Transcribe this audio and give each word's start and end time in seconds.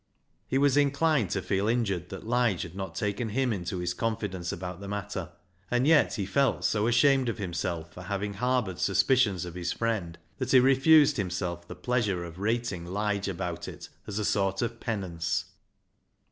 He 0.47 0.57
was 0.57 0.77
in 0.77 0.89
clined 0.89 1.29
to 1.29 1.43
feel 1.43 1.67
injured 1.67 2.09
that 2.09 2.25
Lige 2.25 2.63
had 2.63 2.73
not 2.73 2.95
taken 2.95 3.29
him 3.29 3.53
into 3.53 3.77
his 3.77 3.93
confidence 3.93 4.51
about 4.51 4.79
the 4.79 4.87
matter, 4.87 5.29
and 5.69 5.85
yet 5.85 6.15
he 6.15 6.25
felt 6.25 6.65
so 6.65 6.87
ashamed 6.87 7.29
of 7.29 7.37
himself 7.37 7.93
for 7.93 8.01
having 8.01 8.31
LIGE'S 8.31 8.41
LEGACY 8.41 8.47
173 8.47 8.47
harboured 8.47 8.79
suspicions 9.35 9.45
of 9.45 9.53
his 9.53 9.73
friend 9.73 10.17
that 10.39 10.51
he 10.53 10.59
refused 10.59 11.17
himself 11.17 11.67
the 11.67 11.75
pleasure 11.75 12.23
of 12.23 12.39
rating 12.39 12.83
Lige 12.87 13.27
about 13.27 13.67
it 13.67 13.89
as 14.07 14.17
a 14.17 14.25
sort 14.25 14.63
of 14.63 14.79
penance. 14.79 15.45